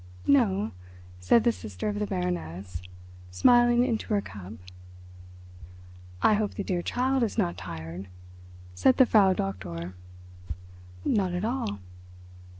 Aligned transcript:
"No," 0.25 0.71
said 1.19 1.43
the 1.43 1.51
sister 1.51 1.87
of 1.87 1.99
the 1.99 2.07
Baroness, 2.07 2.81
smiling 3.29 3.85
into 3.85 4.15
her 4.15 4.19
cup. 4.19 4.53
"I 6.23 6.33
hope 6.33 6.55
the 6.55 6.63
dear 6.63 6.81
child 6.81 7.21
is 7.21 7.37
not 7.37 7.55
tired," 7.55 8.07
said 8.73 8.97
the 8.97 9.05
Frau 9.05 9.33
Doktor. 9.33 9.93
"Not 11.05 11.33
at 11.33 11.45
all." 11.45 11.77